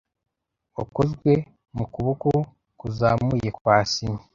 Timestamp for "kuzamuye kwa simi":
2.79-4.21